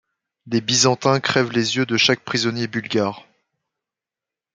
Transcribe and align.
Les 0.47 0.61
Byzantins 0.61 1.19
crèvent 1.19 1.51
les 1.51 1.75
yeux 1.75 1.85
de 1.85 1.95
chaque 1.95 2.21
prisonnier 2.21 2.65
bulgare. 2.65 3.27